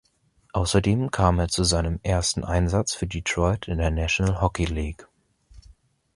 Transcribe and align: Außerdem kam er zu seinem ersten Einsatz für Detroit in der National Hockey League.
Außerdem 0.53 1.11
kam 1.11 1.37
er 1.39 1.47
zu 1.49 1.63
seinem 1.63 1.99
ersten 2.01 2.43
Einsatz 2.43 2.95
für 2.95 3.05
Detroit 3.05 3.67
in 3.67 3.77
der 3.77 3.91
National 3.91 4.41
Hockey 4.41 4.65
League. 4.65 5.07